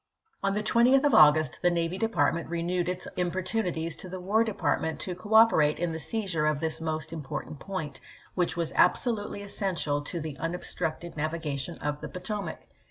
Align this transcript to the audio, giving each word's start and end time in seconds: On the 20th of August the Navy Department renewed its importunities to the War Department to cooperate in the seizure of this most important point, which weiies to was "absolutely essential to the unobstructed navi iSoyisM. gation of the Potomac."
On 0.41 0.53
the 0.53 0.63
20th 0.63 1.03
of 1.03 1.13
August 1.13 1.61
the 1.61 1.69
Navy 1.69 1.99
Department 1.99 2.49
renewed 2.49 2.89
its 2.89 3.07
importunities 3.17 3.95
to 3.97 4.09
the 4.09 4.19
War 4.19 4.43
Department 4.43 4.99
to 5.01 5.13
cooperate 5.13 5.77
in 5.77 5.91
the 5.91 5.99
seizure 5.99 6.47
of 6.47 6.59
this 6.59 6.81
most 6.81 7.13
important 7.13 7.59
point, 7.59 7.99
which 8.33 8.53
weiies 8.55 8.55
to 8.55 8.59
was 8.61 8.71
"absolutely 8.75 9.43
essential 9.43 10.01
to 10.01 10.19
the 10.19 10.35
unobstructed 10.39 11.13
navi 11.13 11.33
iSoyisM. 11.33 11.41
gation 11.79 11.83
of 11.87 12.01
the 12.01 12.09
Potomac." 12.09 12.61